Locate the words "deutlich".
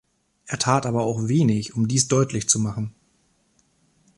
2.07-2.49